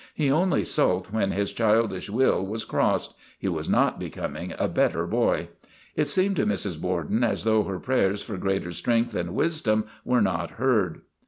[0.15, 5.05] He only sulked when his childish will was crossed; he was not becoming a better
[5.05, 5.49] boy.
[5.95, 6.81] It seemed to Mrs.
[6.81, 11.01] Borden as though her prayers for greater strength and wisdom were not heard.